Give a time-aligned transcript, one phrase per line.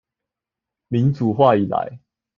[0.87, 1.99] 民主化以來